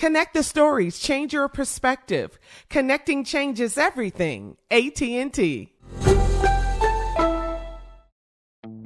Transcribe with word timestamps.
Connect 0.00 0.32
the 0.32 0.42
stories, 0.42 0.98
change 0.98 1.34
your 1.34 1.46
perspective. 1.46 2.38
Connecting 2.70 3.22
changes 3.22 3.76
everything. 3.76 4.56
AT&T. 4.70 5.74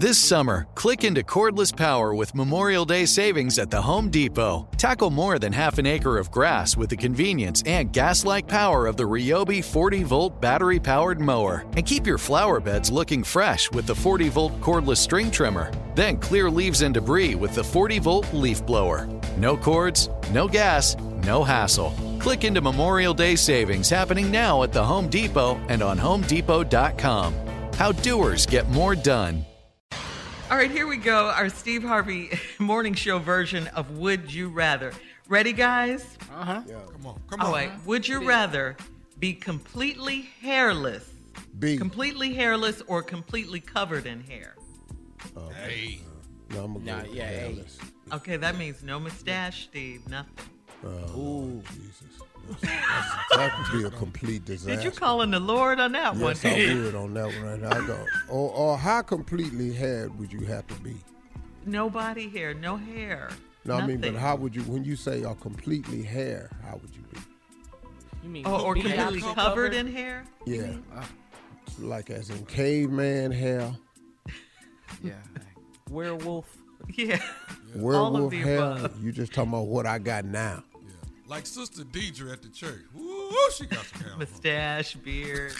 This 0.00 0.16
summer, 0.16 0.66
click 0.76 1.04
into 1.04 1.22
cordless 1.22 1.76
power 1.76 2.14
with 2.14 2.34
Memorial 2.34 2.86
Day 2.86 3.04
savings 3.04 3.58
at 3.58 3.70
the 3.70 3.82
Home 3.82 4.08
Depot. 4.08 4.66
Tackle 4.78 5.10
more 5.10 5.38
than 5.38 5.52
half 5.52 5.76
an 5.76 5.84
acre 5.84 6.16
of 6.16 6.30
grass 6.30 6.74
with 6.74 6.88
the 6.88 6.96
convenience 6.96 7.62
and 7.66 7.92
gas 7.92 8.24
like 8.24 8.48
power 8.48 8.86
of 8.86 8.96
the 8.96 9.02
Ryobi 9.02 9.62
40 9.62 10.04
volt 10.04 10.40
battery 10.40 10.80
powered 10.80 11.20
mower. 11.20 11.66
And 11.76 11.84
keep 11.84 12.06
your 12.06 12.16
flower 12.16 12.60
beds 12.60 12.90
looking 12.90 13.22
fresh 13.22 13.70
with 13.72 13.86
the 13.86 13.94
40 13.94 14.30
volt 14.30 14.58
cordless 14.62 14.96
string 14.96 15.30
trimmer. 15.30 15.70
Then 15.94 16.16
clear 16.16 16.50
leaves 16.50 16.80
and 16.80 16.94
debris 16.94 17.34
with 17.34 17.54
the 17.54 17.64
40 17.64 17.98
volt 17.98 18.32
leaf 18.32 18.64
blower. 18.64 19.06
No 19.36 19.54
cords, 19.54 20.08
no 20.32 20.48
gas, 20.48 20.96
no 21.24 21.44
hassle. 21.44 21.94
Click 22.18 22.44
into 22.44 22.60
Memorial 22.60 23.14
Day 23.14 23.36
savings 23.36 23.88
happening 23.88 24.30
now 24.30 24.62
at 24.62 24.72
the 24.72 24.82
Home 24.84 25.08
Depot 25.08 25.56
and 25.68 25.82
on 25.82 25.98
HomeDepot.com. 25.98 27.34
How 27.74 27.92
doers 27.92 28.46
get 28.46 28.68
more 28.70 28.94
done. 28.94 29.44
All 30.50 30.56
right, 30.56 30.70
here 30.70 30.86
we 30.88 30.96
go. 30.96 31.26
Our 31.28 31.48
Steve 31.48 31.82
Harvey 31.82 32.30
morning 32.58 32.94
show 32.94 33.18
version 33.18 33.68
of 33.68 33.98
Would 33.98 34.32
You 34.32 34.48
Rather. 34.48 34.92
Ready, 35.28 35.52
guys? 35.52 36.18
Uh 36.34 36.44
huh. 36.44 36.62
Yeah. 36.66 36.74
Come 36.92 37.06
on, 37.06 37.20
come 37.30 37.40
All 37.40 37.46
on. 37.48 37.52
right. 37.52 37.70
Would 37.86 38.08
you 38.08 38.26
rather 38.26 38.76
be 39.20 39.32
completely 39.32 40.22
hairless, 40.42 41.08
B. 41.60 41.76
completely 41.78 42.34
hairless, 42.34 42.82
or 42.88 43.00
completely 43.02 43.60
covered 43.60 44.06
in 44.06 44.20
hair? 44.22 44.56
Hey. 45.64 46.00
No, 46.50 46.64
I'm 46.64 46.72
gonna 46.72 46.84
Nah, 46.84 47.02
go 47.04 47.12
yeah, 47.12 47.28
hey. 47.28 47.36
hairless. 47.36 47.78
Okay, 48.12 48.36
that 48.38 48.56
means 48.58 48.82
no 48.82 48.98
mustache, 48.98 49.64
Steve. 49.66 50.08
Nothing. 50.08 50.34
Oh, 50.84 51.18
Ooh, 51.20 51.62
Jesus. 51.74 52.62
That's- 52.62 53.10
that 53.36 53.52
would 53.72 53.80
be 53.80 53.86
a 53.86 53.90
complete 53.90 54.44
disaster. 54.44 54.74
Did 54.76 54.84
you 54.84 54.90
call 54.90 55.22
in 55.22 55.30
the 55.30 55.38
Lord 55.40 55.78
on 55.78 55.92
that 55.92 56.16
one? 56.16 56.36
Yes, 56.42 56.44
I 56.44 56.74
would 56.82 56.94
on 56.94 57.14
that 57.14 57.26
one. 57.26 57.60
Right 57.62 57.72
I 57.76 57.86
go. 57.86 58.04
Or, 58.28 58.50
or 58.50 58.78
how 58.78 59.02
completely 59.02 59.72
haired 59.72 60.18
would 60.18 60.32
you 60.32 60.40
have 60.46 60.66
to 60.68 60.74
be? 60.76 60.96
no 61.66 61.90
body 61.90 62.28
hair, 62.30 62.54
no 62.54 62.76
hair. 62.76 63.28
No, 63.66 63.74
I 63.76 63.86
mean, 63.86 64.00
but 64.00 64.14
how 64.14 64.34
would 64.36 64.56
you? 64.56 64.62
When 64.62 64.82
you 64.84 64.96
say 64.96 65.22
are 65.24 65.34
completely 65.34 66.02
hair, 66.02 66.48
how 66.66 66.76
would 66.78 66.90
you 66.96 67.02
be? 67.12 67.20
You 68.24 68.30
mean 68.30 68.44
Oh, 68.46 68.64
or 68.64 68.74
completely 68.74 69.20
covered? 69.20 69.34
covered 69.34 69.74
in 69.74 69.92
hair? 69.92 70.24
Yeah, 70.46 70.72
ah, 70.96 71.06
like 71.78 72.08
as 72.08 72.30
in 72.30 72.46
caveman 72.46 73.30
hair, 73.30 73.70
Yeah. 75.04 75.12
Werewolf. 75.90 76.46
Yeah. 76.94 77.20
werewolf 77.74 78.30
the 78.30 78.38
hair. 78.38 78.56
above. 78.58 79.04
You 79.04 79.12
just 79.12 79.34
talking 79.34 79.50
about 79.52 79.66
what 79.66 79.86
I 79.86 79.98
got 79.98 80.24
now? 80.24 80.64
Like 81.30 81.46
Sister 81.46 81.84
Deidre 81.84 82.32
at 82.32 82.42
the 82.42 82.48
church. 82.48 82.82
Woo, 82.92 83.30
she 83.56 83.64
got 83.66 83.84
some 83.86 84.02
hair. 84.02 84.16
Mustache, 84.18 84.94
beard, 84.96 85.52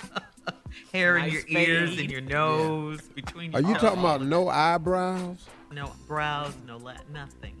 hair 0.92 1.18
in 1.18 1.24
Nice 1.24 1.32
your 1.32 1.42
ears 1.60 1.90
fade. 1.90 2.00
and 2.00 2.10
your 2.10 2.20
nose, 2.22 3.02
between 3.14 3.54
Are 3.54 3.60
your 3.60 3.70
you 3.72 3.76
talking 3.76 3.98
about 4.00 4.22
no 4.22 4.48
eyebrows? 4.48 5.46
no 5.72 5.92
brows, 6.08 6.54
no 6.66 6.78
la- 6.78 6.94
nothing. 7.12 7.54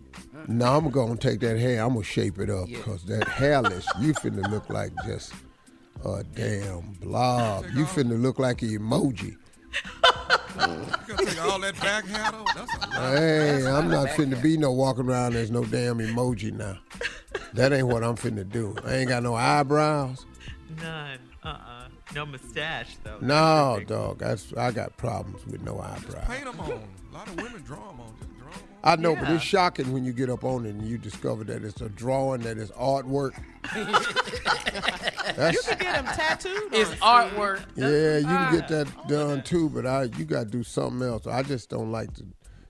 No, 0.48 0.76
I'm 0.78 0.88
gonna 0.90 1.16
take 1.16 1.40
that 1.40 1.58
hair. 1.58 1.82
I'm 1.84 1.92
gonna 1.92 2.02
shape 2.04 2.38
it 2.38 2.48
up 2.50 2.66
because 2.68 3.04
that 3.04 3.28
hairless, 3.28 3.86
you 4.00 4.14
finna 4.14 4.50
look 4.50 4.68
like 4.70 4.90
just 5.06 5.32
a 6.04 6.24
damn 6.34 6.80
blob. 7.00 7.66
You 7.74 7.84
finna 7.84 8.20
look 8.20 8.38
like 8.38 8.62
an 8.62 8.70
emoji. 8.70 9.36
You 10.56 11.16
gotta 11.16 11.24
take 11.26 11.44
all 11.44 11.60
that 11.60 11.80
back 11.80 12.06
hair 12.06 12.30
though. 12.32 12.44
That's 12.54 12.74
a 12.74 12.78
lot. 12.78 13.18
Hey, 13.18 13.66
I'm 13.66 13.88
not 13.88 14.08
finna 14.08 14.40
be 14.42 14.56
no 14.56 14.72
walking 14.72 15.08
around. 15.08 15.34
There's 15.34 15.50
no 15.50 15.64
damn 15.64 15.98
emoji 15.98 16.52
now. 16.52 16.78
That 17.54 17.72
ain't 17.72 17.86
what 17.86 18.04
I'm 18.04 18.16
finna 18.16 18.48
do. 18.48 18.76
I 18.84 18.96
ain't 18.96 19.08
got 19.08 19.22
no 19.22 19.34
eyebrows. 19.34 20.26
None. 20.80 21.18
Uh-uh. 21.42 21.88
No 22.14 22.26
mustache 22.26 22.96
though. 23.04 23.18
No, 23.20 23.80
dog. 23.86 24.18
That's 24.18 24.52
I 24.54 24.72
got 24.72 24.96
problems 24.96 25.46
with 25.46 25.62
no 25.62 25.80
eyebrows. 25.80 26.26
Paint 26.26 26.44
them 26.44 26.60
on. 26.60 26.70
A 26.70 27.14
lot 27.14 27.28
of 27.28 27.36
women 27.36 27.62
draw 27.62 27.88
them 27.88 28.00
on. 28.00 28.14
I 28.82 28.96
know, 28.96 29.14
but 29.14 29.28
it's 29.30 29.44
shocking 29.44 29.92
when 29.92 30.04
you 30.04 30.12
get 30.12 30.30
up 30.30 30.44
on 30.44 30.64
it 30.64 30.70
and 30.70 30.86
you 30.86 30.96
discover 30.96 31.44
that 31.44 31.62
it's 31.64 31.80
a 31.80 31.88
drawing, 31.90 32.40
that 32.42 32.56
it's 32.58 32.70
artwork. 32.72 33.32
you 35.52 35.60
can 35.62 35.78
Get 35.78 35.78
them 35.78 36.04
tattooed. 36.06 36.72
It's 36.72 36.90
on. 37.02 37.30
artwork. 37.30 37.62
yeah, 37.76 38.18
you 38.18 38.24
can 38.24 38.54
get 38.54 38.68
that 38.68 39.08
done 39.08 39.42
too, 39.42 39.68
but 39.68 39.86
I 39.86 40.04
you 40.04 40.24
got 40.24 40.44
to 40.44 40.50
do 40.50 40.62
something 40.62 41.06
else. 41.06 41.26
I 41.26 41.42
just 41.42 41.68
don't 41.68 41.92
like 41.92 42.12
to 42.14 42.24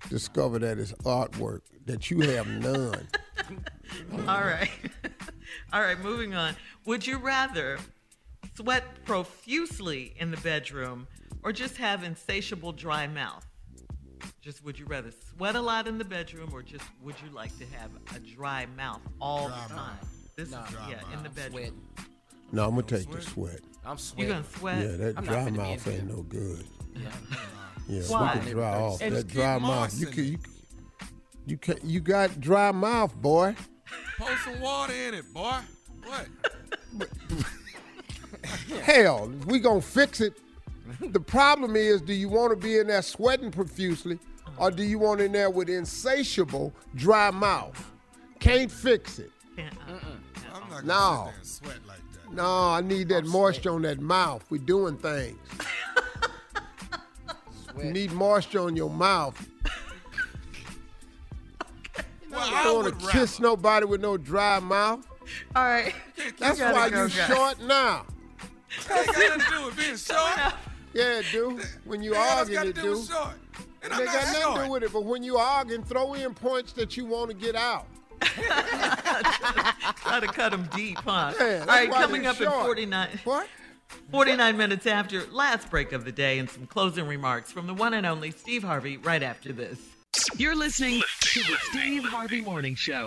discover 0.08 0.58
that 0.58 0.78
it's 0.78 0.92
artwork 1.04 1.60
that 1.86 2.10
you 2.10 2.20
have 2.20 2.48
none. 2.48 3.06
All 4.28 4.42
right. 4.42 4.70
All 5.72 5.80
right, 5.80 5.98
moving 6.00 6.34
on. 6.34 6.56
Would 6.86 7.06
you 7.06 7.18
rather 7.18 7.78
sweat 8.54 9.04
profusely 9.04 10.14
in 10.18 10.30
the 10.30 10.36
bedroom 10.38 11.06
or 11.42 11.52
just 11.52 11.76
have 11.76 12.02
insatiable 12.04 12.72
dry 12.72 13.06
mouth? 13.06 13.46
Just 14.40 14.64
would 14.64 14.78
you 14.78 14.86
rather 14.86 15.10
sweat 15.10 15.54
a 15.56 15.60
lot 15.60 15.86
in 15.86 15.98
the 15.98 16.04
bedroom 16.04 16.50
or 16.52 16.62
just 16.62 16.84
would 17.02 17.14
you 17.24 17.30
like 17.34 17.56
to 17.58 17.66
have 17.78 17.90
a 18.16 18.18
dry 18.20 18.66
mouth 18.76 19.00
all 19.20 19.48
Dry 19.48 19.64
the 19.68 19.74
mouth. 19.74 19.86
time? 20.00 20.08
This 20.36 20.48
is 20.48 20.54
Nah, 20.54 20.64
yeah, 20.88 21.00
in 21.12 21.22
the 21.22 21.28
bedroom. 21.30 21.52
Sweat. 21.52 21.72
No, 22.52 22.64
I'm 22.64 22.70
gonna 22.70 22.82
take 22.82 23.10
the 23.10 23.20
sweat. 23.22 23.60
I'm 23.84 23.98
sweating. 23.98 24.28
You 24.28 24.28
sweating. 24.28 24.28
gonna 24.28 24.44
sweat? 24.58 24.78
Yeah, 24.78 24.96
that 25.06 25.18
I'm 25.18 25.24
dry 25.24 25.50
mouth 25.50 25.88
ain't 25.88 26.08
no 26.08 26.22
good. 26.22 26.64
Yeah, 27.88 28.02
Why? 28.08 28.34
we 28.34 28.40
can 28.40 28.50
dry 28.52 28.74
off. 28.80 29.02
It's 29.02 29.16
that 29.16 29.28
dry 29.28 29.58
mouth. 29.58 29.98
You 30.00 30.06
can, 30.06 30.24
you, 30.24 30.38
you 31.46 31.56
can, 31.58 31.76
you 31.82 32.00
got 32.00 32.40
dry 32.40 32.70
mouth, 32.72 33.14
boy. 33.16 33.54
Pour 34.18 34.36
some 34.38 34.60
water 34.60 34.92
in 34.92 35.14
it, 35.14 35.32
boy. 35.32 35.58
What? 36.04 36.26
Hell, 38.82 39.32
we 39.46 39.58
gonna 39.58 39.80
fix 39.80 40.20
it. 40.20 40.34
The 41.12 41.20
problem 41.20 41.76
is, 41.76 42.00
do 42.02 42.12
you 42.12 42.28
want 42.28 42.50
to 42.50 42.56
be 42.56 42.78
in 42.78 42.88
there 42.88 43.02
sweating 43.02 43.50
profusely, 43.50 44.18
or 44.56 44.70
do 44.70 44.82
you 44.82 44.98
want 44.98 45.20
in 45.20 45.32
there 45.32 45.48
with 45.50 45.68
insatiable 45.68 46.72
dry 46.96 47.30
mouth? 47.30 47.92
Can't 48.40 48.70
fix 48.70 49.18
it. 49.18 49.30
Uh-uh. 49.58 49.64
I'm 50.54 50.60
not 50.60 50.70
gonna 50.70 50.86
No. 50.86 51.24
sit 51.26 51.32
there 51.32 51.34
and 51.36 51.46
sweat 51.46 51.78
like 51.86 51.98
that. 52.12 52.34
No, 52.34 52.68
I 52.70 52.80
need 52.80 53.08
that 53.10 53.24
moisture 53.26 53.70
on 53.70 53.82
that 53.82 54.00
mouth. 54.00 54.44
We're 54.50 54.58
doing 54.58 54.96
things. 54.96 55.38
you 57.78 57.84
need 57.92 58.12
moisture 58.12 58.60
on 58.60 58.76
your 58.76 58.90
mouth. 58.90 59.36
Well, 62.30 62.48
You 62.48 62.54
I 62.54 62.62
don't 62.64 62.82
want 62.84 63.00
to 63.00 63.06
rather. 63.06 63.18
kiss 63.18 63.40
nobody 63.40 63.86
with 63.86 64.00
no 64.00 64.16
dry 64.16 64.60
mouth. 64.60 65.04
All 65.56 65.64
right. 65.64 65.92
That's 66.38 66.60
why 66.60 66.88
go, 66.88 67.02
you 67.04 67.08
guys. 67.08 67.26
short 67.26 67.60
now. 67.62 68.06
That 68.86 68.98
ain't 68.98 69.06
got 69.08 69.18
nothing 69.18 69.40
to 69.40 69.46
do 69.58 69.66
with 69.66 69.76
being 69.76 69.96
short. 69.96 70.54
Yeah, 70.92 71.20
it 71.20 71.26
do. 71.32 71.60
When 71.84 72.02
you 72.02 72.12
It 72.12 72.16
has 72.18 72.38
arguing, 72.48 72.68
it 72.68 72.74
do 72.74 72.82
do. 72.82 72.90
with 72.92 73.08
short. 73.08 73.34
And 73.82 73.92
They 73.92 73.96
I'm 73.96 74.04
got 74.06 74.14
not 74.14 74.32
nothing 74.32 74.54
to 74.60 74.64
do 74.66 74.70
with 74.72 74.82
it. 74.82 74.92
But 74.92 75.04
when 75.04 75.22
you 75.22 75.36
arguing, 75.38 75.84
throw 75.84 76.14
in 76.14 76.34
points 76.34 76.72
that 76.74 76.96
you 76.96 77.06
want 77.06 77.30
to 77.30 77.36
get 77.36 77.54
out. 77.56 77.86
Try 78.20 80.20
to 80.20 80.26
cut 80.26 80.50
them 80.52 80.68
deep, 80.74 80.98
huh? 80.98 81.32
Yeah, 81.38 81.44
All 81.44 81.50
that's 81.50 81.66
right, 81.68 81.90
why 81.90 82.02
coming 82.02 82.22
they're 82.22 82.30
up 82.32 82.40
in 82.40 82.46
short. 82.48 82.66
49, 82.66 83.08
What? 83.24 83.46
49 84.12 84.56
minutes 84.56 84.86
after 84.86 85.24
last 85.32 85.70
break 85.70 85.92
of 85.92 86.04
the 86.04 86.12
day 86.12 86.38
and 86.38 86.48
some 86.48 86.66
closing 86.66 87.06
remarks 87.06 87.50
from 87.50 87.66
the 87.66 87.74
one 87.74 87.94
and 87.94 88.06
only 88.06 88.30
Steve 88.30 88.62
Harvey 88.62 88.98
right 88.98 89.22
after 89.22 89.52
this. 89.52 89.78
You're 90.36 90.56
listening 90.56 91.02
to 91.20 91.40
the 91.40 91.56
Steve 91.70 92.04
Harvey 92.04 92.40
Morning 92.40 92.74
Show. 92.74 93.06